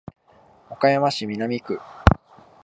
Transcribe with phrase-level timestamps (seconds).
[0.71, 1.79] 岡山市南区